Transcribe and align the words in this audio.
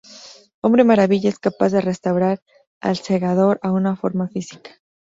Hombre 0.61 0.83
Maravilla 0.83 1.29
es 1.29 1.37
capaz 1.37 1.69
de 1.69 1.79
restaurar 1.79 2.41
al 2.79 2.97
Segador 2.97 3.59
a 3.61 3.71
una 3.71 3.95
forma 3.95 4.27
física. 4.27 4.71